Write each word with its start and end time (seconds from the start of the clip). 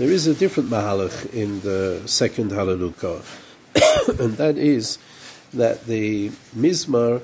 There 0.00 0.10
is 0.10 0.26
a 0.26 0.32
different 0.32 0.70
mahalach 0.70 1.30
in 1.34 1.60
the 1.60 2.00
second 2.06 2.52
Hallelujah, 2.52 3.20
and 4.18 4.34
that 4.38 4.56
is 4.56 4.96
that 5.52 5.84
the 5.84 6.30
Mizmar 6.56 7.20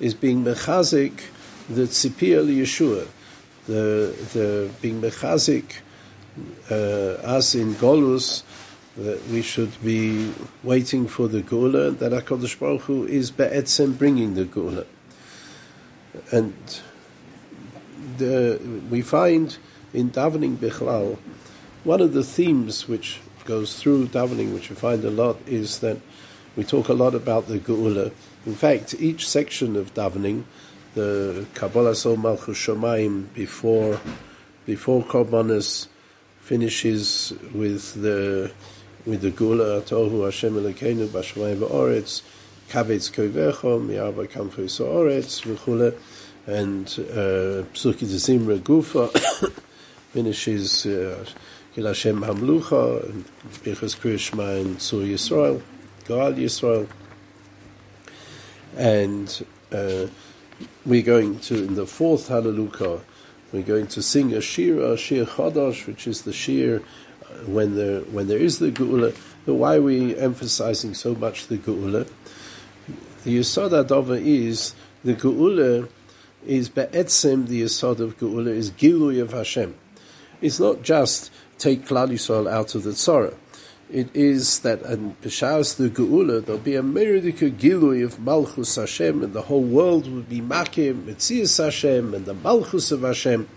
is 0.00 0.12
being 0.14 0.42
mechazik 0.42 1.20
the 1.68 1.82
tzipiyah 1.82 2.44
Yeshua, 2.48 3.06
the 3.68 4.12
the 4.32 4.70
being 4.82 5.00
mechazik 5.00 5.76
uh, 6.68 7.60
in 7.60 7.76
Golus, 7.76 8.42
that 8.96 9.24
we 9.28 9.40
should 9.40 9.80
be 9.84 10.32
waiting 10.64 11.06
for 11.06 11.28
the 11.28 11.42
Geula, 11.42 11.96
that 11.96 12.10
HaKadosh 12.10 12.58
Baruch 12.58 12.80
Hu 12.80 13.06
is 13.06 13.30
be'etzem 13.30 13.96
bringing 13.96 14.34
the 14.34 14.46
Geula. 14.46 14.84
And 16.32 16.56
the, 18.18 18.58
we 18.90 19.02
find 19.02 19.56
in 19.94 20.10
davening 20.10 20.56
Bichlal, 20.56 21.18
one 21.86 22.00
of 22.00 22.12
the 22.12 22.24
themes 22.24 22.88
which 22.88 23.20
goes 23.44 23.80
through 23.80 24.08
davening, 24.08 24.52
which 24.52 24.70
we 24.70 24.74
find 24.74 25.04
a 25.04 25.10
lot, 25.10 25.36
is 25.46 25.78
that 25.78 25.96
we 26.56 26.64
talk 26.64 26.88
a 26.88 26.92
lot 26.92 27.14
about 27.14 27.46
the 27.46 27.60
Geula. 27.60 28.10
In 28.44 28.56
fact, 28.56 28.96
each 28.98 29.28
section 29.28 29.76
of 29.76 29.94
davening, 29.94 30.42
the 30.94 31.46
Kabbalah 31.54 31.94
Sol 31.94 32.16
Malchus 32.16 32.58
Shemaim 32.58 33.32
before 33.34 34.00
before 34.64 35.04
Korbanos 35.04 35.86
finishes 36.40 37.32
with 37.54 37.94
the 38.02 38.50
with 39.04 39.20
the 39.20 39.30
Geula 39.30 39.80
Tohu 39.82 40.24
Hashem 40.24 40.54
Elokeinu 40.54 41.06
B'Shamayim 41.06 41.58
V'Oretz 41.58 42.22
Kavetz 42.68 43.12
Kovecho 43.12 43.80
Mi'arba 43.80 44.26
Kamfei 44.26 44.68
So'oretz 44.68 45.42
V'Chule 45.42 45.96
and 46.48 46.86
uh, 46.86 47.62
Psuki 47.72 48.06
Zimra 48.06 48.58
Gufa 48.58 49.08
finishes 50.12 50.86
uh, 50.86 51.24
Kil 51.76 51.88
Hashem 51.88 52.22
Hamlucha 52.22 53.04
and 53.04 53.26
Birchas 53.62 53.98
Kriyashma 53.98 54.62
and 54.62 54.80
Sur 54.80 55.02
Yisrael 55.02 55.60
Gal 56.08 56.32
Yisrael 56.32 56.88
and 58.78 59.44
uh, 59.70 60.06
we're 60.86 61.02
going 61.02 61.38
to 61.40 61.62
in 61.62 61.74
the 61.74 61.84
fourth 61.84 62.28
Hallelujah 62.28 63.00
we're 63.52 63.60
going 63.60 63.88
to 63.88 64.00
sing 64.00 64.32
a 64.32 64.40
shir, 64.40 64.80
a 64.80 64.96
shir 64.96 65.26
chadash, 65.26 65.86
which 65.86 66.06
is 66.06 66.22
the 66.22 66.32
shir 66.32 66.80
uh, 67.22 67.26
when 67.44 67.76
there 67.76 68.00
when 68.00 68.26
there 68.26 68.38
is 68.38 68.58
the 68.58 68.72
geula. 68.72 69.14
But 69.44 69.56
why 69.56 69.76
are 69.76 69.82
we 69.82 70.16
emphasizing 70.16 70.94
so 70.94 71.14
much 71.14 71.48
the 71.48 71.58
geula? 71.58 72.08
The 73.24 73.38
yisod 73.38 73.84
adova 73.84 74.18
is 74.18 74.74
the 75.04 75.12
geula 75.12 75.90
is 76.46 76.70
be'etzem 76.70 77.48
the 77.48 77.60
yisod 77.60 78.00
of 78.00 78.18
geula 78.18 78.48
is 78.48 78.70
gilui 78.70 79.20
of 79.20 79.32
Hashem. 79.32 79.74
It's 80.40 80.60
not 80.60 80.82
just 80.82 81.30
take 81.58 81.86
Klal 81.86 82.10
Yisrael 82.10 82.50
out 82.50 82.74
of 82.74 82.82
the 82.82 82.90
tzara 82.90 83.34
it 83.90 84.14
is 84.14 84.60
that 84.60 84.82
in 84.82 85.14
Peshas 85.22 85.76
the 85.76 85.88
Geula 85.88 86.44
there'll 86.44 86.60
be 86.60 86.74
a 86.74 86.82
Meridika 86.82 87.50
Gilui 87.52 88.04
of 88.04 88.18
Malchus 88.18 88.74
Hashem 88.74 89.22
and 89.22 89.32
the 89.32 89.42
whole 89.42 89.62
world 89.62 90.10
will 90.10 90.22
be 90.22 90.40
Makim, 90.40 91.04
Metzias 91.04 91.62
Hashem 91.62 92.12
and 92.12 92.26
the 92.26 92.34
Malchus 92.34 92.90
of 92.90 93.02
Hashem. 93.02 93.48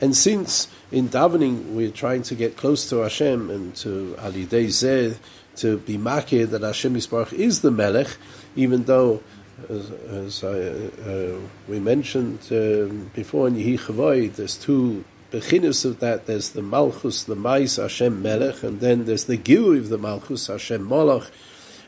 And 0.00 0.16
since 0.16 0.68
in 0.90 1.08
davening 1.08 1.72
we're 1.72 1.90
trying 1.90 2.22
to 2.24 2.34
get 2.34 2.56
close 2.56 2.88
to 2.90 2.96
Hashem 2.98 3.50
and 3.50 3.74
to 3.76 4.16
Ali 4.18 4.46
Zeh 4.46 5.16
to 5.56 5.78
be 5.78 5.96
Makir 5.96 6.50
that 6.50 6.62
Hashem 6.62 6.94
Yisbarach 6.94 7.32
is 7.32 7.62
the 7.62 7.70
Melech, 7.70 8.16
even 8.54 8.84
though 8.84 9.22
as, 9.70 9.90
as 9.90 10.44
I, 10.44 10.48
uh, 10.48 11.38
we 11.68 11.78
mentioned 11.78 12.40
uh, 12.50 12.92
before 13.14 13.48
in 13.48 13.54
Yehi 13.54 13.78
Chavoi, 13.78 14.34
there's 14.34 14.56
two 14.56 15.04
beginnis 15.32 15.86
of 15.86 15.98
that, 16.00 16.26
there's 16.26 16.50
the 16.50 16.62
Malchus, 16.62 17.24
the 17.24 17.34
Mais 17.34 17.76
Hashem 17.76 18.22
Melech, 18.22 18.62
and 18.62 18.80
then 18.80 19.06
there's 19.06 19.24
the 19.24 19.38
Gilui 19.38 19.78
of 19.78 19.88
the 19.88 19.96
Malchus, 19.96 20.46
Hashem 20.48 20.84
Molech, 20.84 21.28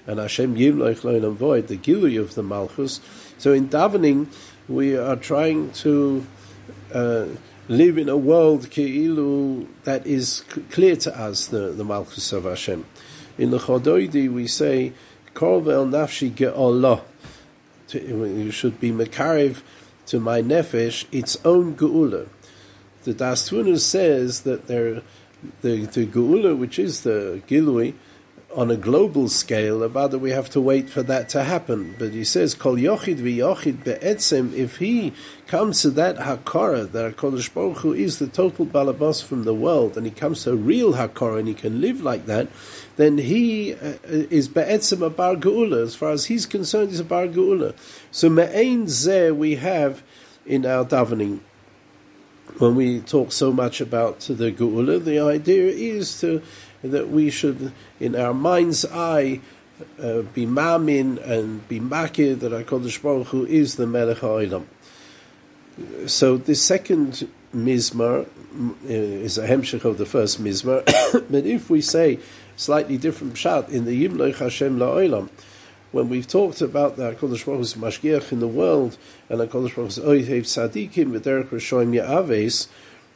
and 0.07 0.19
Hashem 0.19 0.57
Yimloich 0.57 1.03
Loinam 1.03 1.35
Void, 1.35 1.69
the 1.69 1.77
Gilui 1.77 2.19
of 2.19 2.35
the 2.35 2.43
Malchus. 2.43 3.01
So 3.37 3.53
in 3.53 3.69
davening, 3.69 4.29
we 4.67 4.97
are 4.97 5.17
trying 5.17 5.73
to 5.73 6.27
uh, 6.93 7.27
live 7.69 7.99
in 7.99 8.09
a 8.09 8.17
world 8.17 8.71
Ke'ilu 8.71 9.69
that 9.85 10.07
is 10.07 10.43
clear 10.71 10.97
to 10.97 11.17
us, 11.17 11.47
the, 11.47 11.69
the 11.73 11.85
Malchus 11.85 12.33
of 12.33 12.45
Hashem. 12.45 12.87
In 13.37 13.51
the 13.51 13.59
Chodoidi, 13.59 14.33
we 14.33 14.47
say, 14.47 14.95
Korvel 15.35 15.91
Nafshi 15.91 16.31
Ge'olah. 16.31 17.03
You 17.93 18.51
should 18.51 18.81
be 18.81 18.91
Mekarev 18.91 19.61
to 20.07 20.19
my 20.19 20.41
nefesh 20.41 21.05
its 21.13 21.37
own 21.45 21.77
geula 21.77 22.27
the 23.05 23.15
Das 23.15 23.51
says 23.83 24.41
that 24.43 24.67
there, 24.67 25.03
the, 25.63 25.87
the 25.87 26.07
Geula, 26.07 26.57
which 26.57 26.79
is 26.79 27.03
the 27.03 27.43
Gilui, 27.47 27.95
on 28.55 28.71
a 28.71 28.77
global 28.77 29.29
scale, 29.29 29.83
about 29.83 30.13
that 30.13 30.21
we 30.21 30.31
have 30.31 30.49
to 30.49 30.61
wait 30.61 30.89
for 30.89 31.03
that 31.03 31.29
to 31.29 31.43
happen. 31.43 31.97
But 31.99 32.13
he 32.13 32.23
says, 32.23 32.55
Kol 32.55 32.77
Yochid 32.77 33.17
v'Yochid 33.17 33.83
be'etzem, 33.83 34.53
if 34.53 34.77
he 34.77 35.13
comes 35.49 35.83
to 35.83 35.91
that 35.91 36.19
Hakara, 36.19 36.91
that 36.93 37.17
HaKadosh 37.17 37.53
Baruch 37.53 37.79
Hu 37.79 37.93
is 37.93 38.21
the 38.21 38.29
total 38.29 38.65
balabas 38.65 39.25
from 39.25 39.43
the 39.43 39.55
world, 39.55 39.97
and 39.97 40.07
he 40.07 40.13
comes 40.13 40.45
to 40.45 40.53
a 40.53 40.57
real 40.57 40.95
Hakara, 40.95 41.41
and 41.41 41.49
he 41.49 41.55
can 41.55 41.81
live 41.81 42.01
like 42.01 42.27
that, 42.27 42.49
then 42.97 43.19
he 43.19 43.75
uh, 43.75 43.95
is 44.05 44.47
be'etzem 44.47 45.05
a 45.05 45.11
Bar 45.11 45.35
Geula. 45.35 45.83
As 45.83 45.97
far 45.97 46.11
as 46.11 46.27
he's 46.27 46.47
concerned, 46.47 46.91
he's 46.91 47.01
a 47.01 47.05
Bar 47.05 47.27
Geula. 47.27 47.75
So 48.13 48.29
me'ein 48.29 48.87
zeh 48.87 49.35
we 49.35 49.57
have 49.57 50.05
in 50.47 50.65
our 50.65 50.85
davening 50.85 51.41
when 52.59 52.75
we 52.75 53.01
talk 53.01 53.33
so 53.33 53.53
much 53.53 53.81
about 53.81 54.21
the 54.21 54.53
Geula, 54.53 55.03
the 55.03 55.19
idea 55.19 55.67
is 55.67 56.21
to, 56.21 56.43
that 56.83 57.09
we 57.09 57.31
should, 57.31 57.73
in 57.99 58.15
our 58.15 58.35
mind's 58.35 58.85
eye, 58.85 59.41
uh, 60.01 60.23
be 60.23 60.47
mamin 60.47 61.19
and 61.19 61.67
be 61.69 61.81
makir 61.81 62.39
that 62.39 62.53
HaKadosh 62.53 63.03
Baruch 63.03 63.29
Hu 63.29 63.45
is 63.47 63.75
the 63.75 63.87
Melech 63.87 64.19
HaOlam. 64.19 64.67
So 66.07 66.37
the 66.37 66.55
second 66.55 67.29
mizmar 67.55 68.27
uh, 68.27 68.89
is 68.89 69.37
a 69.39 69.49
hemshech 69.49 69.85
of 69.85 69.99
the 69.99 70.07
first 70.07 70.43
mizmar, 70.43 70.85
but 71.31 71.45
if 71.45 71.69
we 71.69 71.81
say 71.81 72.21
slightly 72.57 72.97
different 72.97 73.35
pshat 73.35 73.69
in 73.71 73.85
the 73.85 74.07
Yimloich 74.07 74.37
Hashem 74.37 74.79
LaOlam, 74.79 75.29
when 75.95 76.09
we've 76.09 76.27
talked 76.27 76.61
about 76.61 76.97
the 76.97 77.13
HaKadosh 77.13 77.47
Baruch 77.47 77.59
Hu's 77.59 77.75
Mashgiach 77.75 78.33
in 78.33 78.41
the 78.41 78.49
world, 78.49 78.99
and 79.29 79.39
HaKadosh 79.39 79.77
Baruch 79.77 79.95
Hu's 79.95 79.99
Oihev 80.01 80.41
Tzadikim, 80.41 81.17
V'derech 81.17 81.51
Rishoim 81.51 81.95
Ya'aves, 81.95 82.67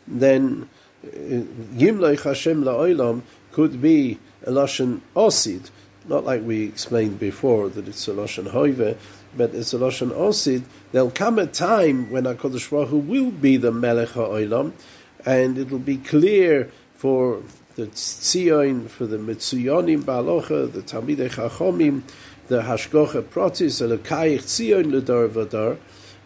then 0.07 0.69
uh, 1.05 1.09
Yimloich 1.75 2.23
Hashem 2.23 2.63
La'olam 2.63 3.23
could 3.51 3.83
be 3.83 4.21
a 4.45 4.53
Lashon 4.53 5.01
Osid, 5.17 5.71
not 6.07 6.25
like 6.25 6.43
we 6.43 6.67
explained 6.67 7.19
before 7.19 7.69
that 7.69 7.89
it's 7.89 8.07
a 8.07 8.13
Lashon 8.13 8.53
Hoive, 8.53 8.97
but 9.37 9.53
it's 9.57 9.75
a 9.75 9.79
Lashon 9.79 10.13
Osid. 10.13 10.63
There'll 10.93 11.11
come 11.11 11.41
a 11.41 11.49
time 11.49 12.13
when 12.13 12.25
HaKadosh 12.25 12.71
Baruch 12.71 12.91
Hu 12.91 12.99
will 12.99 13.33
be 13.33 13.57
the 13.57 13.73
Melech 13.73 14.11
HaOlam, 14.11 14.71
and 15.27 15.59
it'll 15.59 15.81
be 15.81 15.97
clear 15.97 16.71
for 16.95 17.43
the 17.79 17.87
Tzion, 17.87 18.89
for 18.89 19.07
the 19.07 19.19
Mitzuyonim 19.19 20.03
Ba'alocha, 20.03 20.73
the 20.73 20.83
Talmidei 20.83 21.31
Chachomim, 21.31 22.03
the 22.49 22.63
Hashgocha 22.63 23.23
Protis, 23.23 23.81
Elokayich 23.81 24.43
Tzion 24.43 24.87
Ledor 24.87 25.29
Vadar, 25.29 25.79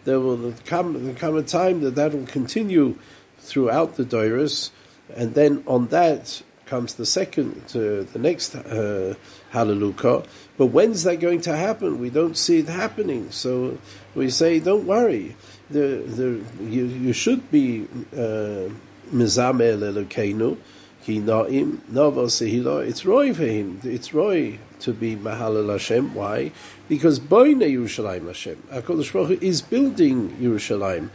there 0.03 0.19
will 0.19 0.55
come, 0.65 1.05
there 1.05 1.13
come 1.13 1.37
a 1.37 1.43
time 1.43 1.81
that 1.81 1.93
that 1.93 2.11
will 2.11 2.25
continue 2.25 2.97
throughout 3.37 3.97
the 3.97 4.03
Doiris, 4.03 4.71
and 5.15 5.35
then 5.35 5.63
on 5.67 5.89
that 5.89 6.41
comes 6.65 6.95
the 6.95 7.05
second, 7.05 7.61
uh, 7.75 8.01
the 8.11 8.19
next 8.19 8.55
uh, 8.55 9.13
Hallelujah. 9.51 10.23
But 10.57 10.67
when's 10.67 11.03
that 11.03 11.17
going 11.17 11.41
to 11.41 11.55
happen? 11.55 11.99
We 11.99 12.09
don't 12.09 12.35
see 12.35 12.59
it 12.59 12.67
happening. 12.67 13.29
So 13.29 13.77
we 14.15 14.31
say, 14.31 14.59
don't 14.59 14.87
worry. 14.87 15.35
The, 15.69 16.01
the, 16.07 16.43
you, 16.63 16.85
you 16.85 17.13
should 17.13 17.51
be 17.51 17.83
uh, 18.11 18.73
Mizameh 19.13 19.77
Elokeinu, 19.77 20.57
Nava 21.05 22.25
Sehila. 22.27 22.87
It's 22.87 23.05
Roy 23.05 23.33
for 23.33 23.45
him. 23.45 23.79
It's 23.83 24.13
Roy 24.13 24.59
to 24.79 24.93
be 24.93 25.15
Mahalal 25.15 25.71
Hashem. 25.71 26.13
Why? 26.13 26.51
Because 26.87 27.19
Boine 27.19 27.59
Yerushalayim 27.59 28.27
Hashem. 28.27 28.63
HaKadosh 28.71 29.13
Baruch 29.13 29.39
Hu 29.39 29.45
is 29.45 29.61
building 29.61 30.31
Yerushalayim. 30.31 31.09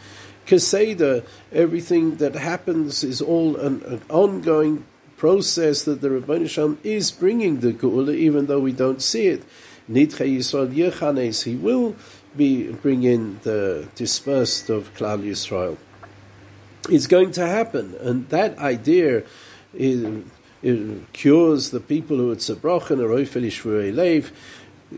Keseda, 0.47 1.25
everything 1.53 2.17
that 2.17 2.35
happens 2.35 3.05
is 3.05 3.21
all 3.21 3.57
an, 3.57 3.83
an 3.85 4.03
ongoing 4.09 4.85
process 5.19 5.83
that 5.83 6.01
the 6.01 6.09
Rebbeinu 6.09 6.49
Shalom 6.49 6.79
is 6.83 7.11
bringing 7.11 7.61
the 7.61 7.73
Geula, 7.73 8.15
even 8.15 8.47
though 8.47 8.61
we 8.61 8.73
don't 8.73 9.03
see 9.03 9.27
it. 9.27 9.43
Nidche 9.91 10.37
Yisrael 10.37 10.73
Yechanes, 10.73 11.45
he 11.45 11.57
will 11.57 11.97
be 12.37 12.73
bringing 12.73 13.41
the 13.43 13.89
dispersed 13.95 14.71
of 14.71 14.95
Klal 14.95 15.23
Yisrael. 15.23 15.77
It's 16.89 17.07
going 17.07 17.33
to 17.33 17.47
happen, 17.47 17.95
and 18.01 18.29
that 18.31 18.57
idea 18.59 19.25
is, 19.75 20.25
it 20.63 21.13
cures 21.13 21.71
the 21.71 21.81
people 21.81 22.17
who 22.17 22.33
are 22.33 22.37
tzabrochen 22.37 23.01
or 23.01 23.09
leiv, 23.93 24.31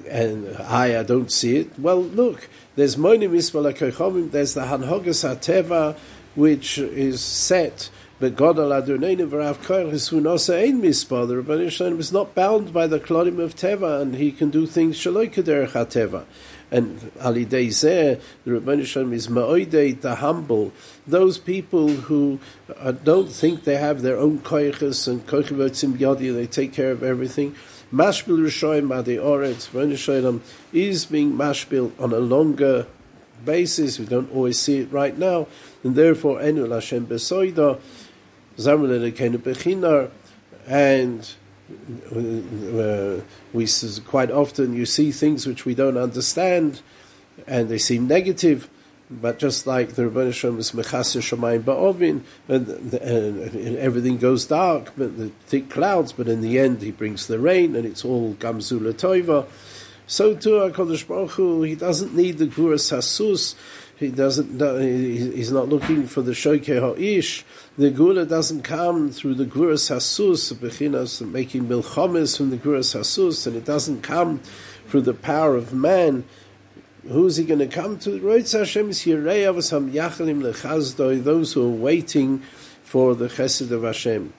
and 0.09 0.57
I, 0.59 1.01
I 1.01 1.03
don't 1.03 1.33
see 1.33 1.57
it. 1.57 1.79
Well, 1.79 2.03
look, 2.03 2.49
there's 2.77 2.97
Moinim 2.97 3.35
Ismael 3.35 4.29
there's 4.29 4.55
the 4.55 4.63
Hanhogas 4.63 5.25
HaTeva, 5.25 5.97
which 6.35 6.79
is 6.79 7.21
set 7.21 7.91
But 8.21 8.37
God 8.37 8.57
Adonenu 8.57 9.27
v'rav 9.31 9.57
koyach 9.65 10.11
who 10.11 10.21
nosa 10.21 10.63
ein 10.63 10.83
mispa. 10.83 11.27
The 11.27 11.43
Rebbeinu 11.43 11.71
Shalom 11.71 11.99
is 11.99 12.13
not 12.13 12.35
bound 12.35 12.71
by 12.71 12.87
the 12.87 13.01
klodim 13.01 13.39
of 13.39 13.57
teva, 13.57 14.03
and 14.03 14.15
he 14.15 14.31
can 14.31 14.51
do 14.51 14.67
things 14.67 14.99
shaloi 14.99 15.33
kederech 15.33 15.71
teva. 15.71 16.27
And 16.71 17.11
Ali 17.21 17.47
Zeh, 17.47 18.21
the 18.45 18.85
Shalom 18.85 19.13
is 19.13 19.27
ma'oidei, 19.27 20.01
the 20.01 20.17
humble. 20.17 20.73
Those 21.07 21.37
people 21.37 21.89
who 21.89 22.39
uh, 22.79 22.93
don't 22.93 23.31
think 23.31 23.65
they 23.65 23.77
have 23.77 24.03
their 24.03 24.17
own 24.19 24.39
koyches 24.39 25.09
and 25.09 25.27
koychevotzim 25.27 25.99
yadi, 25.99 26.33
they 26.33 26.47
take 26.47 26.73
care 26.73 26.93
of 26.93 27.03
everything. 27.03 27.57
Mashbil 27.93 28.39
Rishoyim 28.39 28.97
Adi 28.97 29.17
Oretz, 29.17 29.71
Rebbeinu 29.71 29.97
Shalom 29.99 30.43
is 30.73 31.07
being 31.07 31.33
mashbil 31.33 31.91
on 31.99 32.13
a 32.13 32.19
longer 32.21 32.87
basis. 33.45 33.99
We 33.99 34.07
don't 34.07 34.31
always 34.33 34.59
see 34.59 34.79
it 34.79 34.93
right 34.93 35.17
now. 35.17 35.49
And 35.83 35.97
therefore, 35.97 36.41
Enu 36.41 36.67
Lashem 36.67 37.07
Besoida, 37.07 37.81
Zamrele 38.57 39.13
Kenu 39.13 39.39
Bechinar, 39.39 40.11
and 40.69 41.29
we 43.53 43.67
quite 44.07 44.31
often 44.31 44.75
you 44.75 44.87
see 44.87 45.13
things 45.13 45.47
which 45.47 45.65
we 45.65 45.75
don't 45.75 45.97
understand, 45.97 46.83
and 47.47 47.69
they 47.69 47.79
seem 47.79 48.07
negative. 48.07 48.69
But 49.13 49.41
just 49.41 49.67
like 49.67 49.95
the 49.97 50.03
Rebbeinu 50.03 50.33
Shalom 50.33 50.61
is 50.61 50.71
Mechaser 50.71 51.21
Shemayim 51.21 51.63
Ba'ovin, 51.63 52.23
and, 52.47 52.95
everything 53.77 54.19
goes 54.19 54.47
dark, 54.47 54.93
but 54.97 55.19
the 55.19 55.31
thick 55.47 55.69
clouds, 55.69 56.13
but 56.13 56.29
in 56.29 56.43
the 56.43 56.61
end 56.61 56.81
he 56.81 56.93
brings 56.93 57.27
the 57.27 57.41
rain, 57.41 57.75
and 57.75 57.85
it's 57.85 58.05
all 58.05 58.35
Gamzula 58.35 58.93
Toiva. 58.93 59.47
So 60.11 60.35
too, 60.35 60.51
HaKadosh 60.51 61.07
Baruch 61.07 61.31
Hu, 61.31 61.63
he 61.63 61.77
doesn't 61.77 62.17
need 62.17 62.39
the 62.39 62.47
Guras 62.47 62.91
Hasus, 62.91 63.55
he 64.01 64.09
doesn't. 64.09 64.59
He's 64.81 65.53
not 65.53 65.69
looking 65.69 66.07
for 66.07 66.23
the 66.23 66.35
shoke 66.35 66.65
ha'ish. 66.65 67.45
The 67.77 67.93
geula 67.93 68.27
doesn't 68.27 68.63
come 68.63 69.11
through 69.11 69.35
the 69.35 69.45
guras 69.45 69.95
hasus, 69.95 70.55
bechinas 70.55 71.21
making 71.31 71.67
milchomes 71.67 72.39
from 72.39 72.49
the 72.49 72.57
guras 72.57 72.99
hasus, 72.99 73.47
and 73.47 73.55
it 73.55 73.67
doesn't 73.67 74.01
come 74.01 74.41
through 74.89 75.03
the 75.03 75.13
power 75.13 75.55
of 75.55 75.75
man. 75.75 76.25
Who's 77.07 77.37
he 77.37 77.45
going 77.45 77.61
to 77.61 77.67
come 77.67 77.99
to? 77.99 78.19
Roitz 78.21 78.59
Hashem 78.59 78.89
is 78.89 79.01
Yirei 79.01 79.45
Yachalim 79.45 80.43
Lechazdoi, 80.43 81.23
those 81.23 81.53
who 81.53 81.67
are 81.67 81.71
waiting 81.71 82.39
for 82.83 83.15
the 83.15 83.29
Chesed 83.29 83.71
of 83.71 83.83
Hashem. 83.83 84.33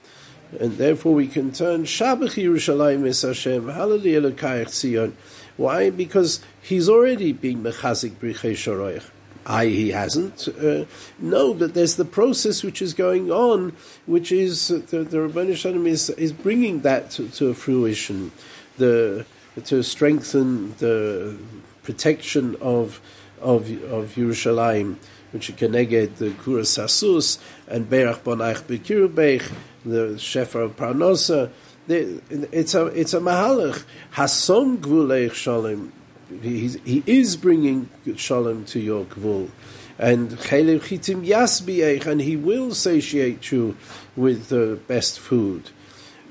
And 0.58 0.76
therefore 0.76 1.14
we 1.14 1.28
can 1.28 1.52
turn 1.52 1.84
Shabbat 1.84 2.34
Yerushalayim 2.34 3.06
is 3.06 3.22
Hashem, 3.22 3.68
Hallelujah 3.68 4.22
Lekayach 4.22 4.66
Tzion. 4.66 5.12
Why? 5.56 5.90
Because 5.90 6.40
he's 6.60 6.88
already 6.88 7.32
been 7.32 7.62
Mechazik 7.62 8.12
Brichei. 8.12 9.02
I, 9.44 9.66
he 9.66 9.90
hasn't. 9.90 10.48
Uh, 10.48 10.84
no, 11.18 11.54
but 11.54 11.74
there's 11.74 11.96
the 11.96 12.04
process 12.04 12.62
which 12.62 12.80
is 12.80 12.94
going 12.94 13.30
on, 13.30 13.74
which 14.06 14.30
is 14.30 14.70
uh, 14.70 14.80
the, 14.88 15.02
the 15.02 15.18
Rabbanu 15.18 15.56
Shalom 15.56 15.86
is, 15.86 16.10
is 16.10 16.32
bringing 16.32 16.80
that 16.80 17.10
to, 17.12 17.28
to 17.30 17.52
fruition, 17.54 18.30
the, 18.78 19.26
to 19.64 19.82
strengthen 19.82 20.74
the 20.78 21.36
protection 21.82 22.56
of, 22.60 23.00
of, 23.40 23.68
of 23.84 24.14
Yerushalayim, 24.14 24.96
which 25.32 25.50
is 25.50 25.56
connected 25.56 26.16
the 26.16 26.30
Kuras 26.30 26.78
Hasus 26.78 27.38
and 27.66 27.90
Berach 27.90 28.20
Bonaich 28.20 28.62
Bekirubech, 28.62 29.50
the 29.84 30.14
Shefer 30.18 30.64
of 30.64 30.76
Parnosa. 30.76 31.50
It's 31.88 32.74
a, 32.74 32.86
it's 32.86 33.14
a 33.14 33.20
mahalach. 33.20 33.84
Hasom 34.14 34.78
Gvuleich 34.78 35.34
Shalom 35.34 35.92
he, 36.40 37.02
is 37.06 37.36
bringing 37.36 37.88
shalom 38.16 38.64
to 38.66 38.80
your 38.80 39.04
gvul. 39.04 39.50
And 39.98 40.30
chelev 40.30 40.80
chitim 40.80 41.26
yasbiech, 41.26 42.06
and 42.06 42.20
he 42.20 42.36
will 42.36 42.70
satiate 42.70 43.50
you 43.52 43.76
with 44.16 44.48
the 44.48 44.80
best 44.88 45.20
food. 45.20 45.70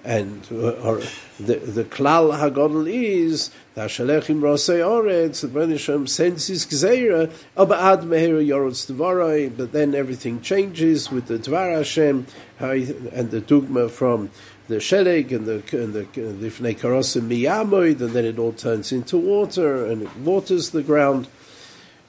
And 0.03 0.47
uh, 0.51 0.71
or 0.81 1.01
the 1.39 1.57
the 1.57 1.83
klal 1.83 2.35
hagodol 2.35 2.91
is 2.91 3.51
the 3.75 3.81
shalechim 3.81 4.39
rosei 4.39 4.79
oretz. 4.79 5.41
The 5.41 5.47
Rebbeinu 5.47 6.09
sends 6.09 6.47
his 6.47 6.65
gzeira 6.65 7.31
aber 7.55 7.75
ad 7.75 8.01
meher 8.01 8.43
yorotz 8.43 8.91
dvarai. 8.91 9.55
But 9.55 9.73
then 9.73 9.93
everything 9.93 10.41
changes 10.41 11.11
with 11.11 11.27
the 11.27 11.37
dvar 11.37 11.77
Hashem 11.77 12.25
and 12.59 13.29
the 13.29 13.41
dogma 13.41 13.89
from 13.89 14.31
the 14.71 14.77
sheleg 14.77 15.31
and 15.31 15.45
the 15.45 15.61
and 15.77 15.93
the 15.93 16.03
lifnei 16.05 16.77
karosim 16.77 17.27
miyamoid, 17.27 17.99
and 17.99 18.11
then 18.11 18.25
it 18.25 18.39
all 18.39 18.53
turns 18.53 18.91
into 18.91 19.17
water 19.17 19.85
and 19.85 20.01
it 20.03 20.15
waters 20.17 20.69
the 20.71 20.81
ground. 20.81 21.27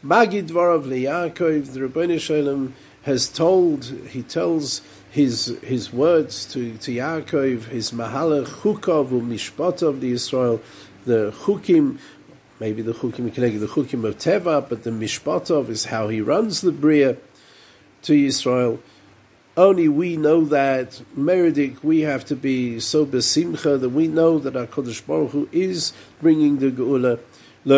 Magid 0.05 0.49
dvarav 0.49 0.85
liyakov, 0.85 1.73
the 1.73 1.81
Rebbeinu 1.81 2.21
Shalom 2.21 2.75
has 3.03 3.29
told, 3.29 3.85
he 4.11 4.23
tells 4.23 4.81
his 5.11 5.59
his 5.63 5.93
words 5.93 6.47
to, 6.53 6.77
to 6.79 6.93
Yaakov, 6.93 7.65
his 7.65 7.91
mahalach 7.91 8.47
chukov 8.47 9.09
mishpatov 9.09 10.01
the 10.01 10.13
Israel, 10.13 10.61
the 11.05 11.33
chukim, 11.33 11.99
maybe 12.61 12.81
the 12.81 12.95
chukim 12.95 13.33
the 13.35 13.67
chukim 13.67 14.05
of 14.05 14.19
teva, 14.19 14.67
but 14.69 14.85
the 14.85 14.91
mishpatov 14.91 15.69
is 15.69 15.87
how 15.87 16.09
he 16.09 16.21
runs 16.21 16.61
the 16.61 16.73
bria 16.73 17.17
to 18.03 18.15
Israel. 18.15 18.81
Only 19.55 19.87
we 19.87 20.17
know 20.17 20.47
that 20.47 21.03
Meridik, 21.15 21.85
we 21.85 22.01
have 22.01 22.25
to 22.27 22.37
be 22.37 22.81
so 22.81 23.05
besimcha 23.05 23.79
that 23.79 23.91
we 23.91 24.09
know 24.09 24.39
that 24.39 24.57
our 24.57 24.67
Kodesh 24.67 25.07
Baruch 25.07 25.33
Hu 25.33 25.49
is 25.53 25.93
bringing 26.23 26.59
the 26.59 26.71
Geula. 26.71 27.19
He 27.65 27.71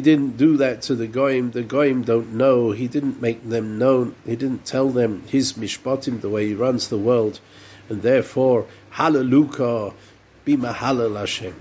didn't 0.00 0.36
do 0.36 0.56
that 0.56 0.82
to 0.82 0.94
the 0.96 1.06
goyim. 1.06 1.50
The 1.52 1.62
goyim 1.62 2.02
don't 2.02 2.32
know. 2.32 2.72
He 2.72 2.88
didn't 2.88 3.22
make 3.22 3.48
them 3.48 3.78
known. 3.78 4.16
He 4.26 4.34
didn't 4.34 4.64
tell 4.64 4.88
them 4.88 5.22
his 5.28 5.52
mishpatim, 5.52 6.20
the 6.20 6.28
way 6.28 6.48
he 6.48 6.54
runs 6.54 6.88
the 6.88 6.98
world, 6.98 7.38
and 7.88 8.02
therefore, 8.02 8.66
hallelujah, 8.90 9.92
be 10.44 10.56
mahalal 10.56 11.16
Hashem. 11.16 11.54